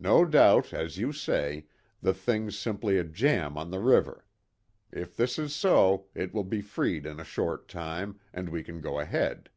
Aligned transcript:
No 0.00 0.24
doubt, 0.24 0.72
as 0.72 0.96
you 0.96 1.12
say, 1.12 1.66
the 2.00 2.14
thing's 2.14 2.58
simply 2.58 2.96
a 2.96 3.04
jam 3.04 3.58
on 3.58 3.70
the 3.70 3.80
river. 3.80 4.24
If 4.90 5.14
this 5.14 5.38
is 5.38 5.54
so, 5.54 6.06
it 6.14 6.32
will 6.32 6.44
be 6.44 6.62
freed 6.62 7.04
in 7.04 7.20
a 7.20 7.22
short 7.24 7.68
time, 7.68 8.18
and 8.32 8.48
we 8.48 8.62
can 8.62 8.80
go 8.80 8.98
ahead. 8.98 9.50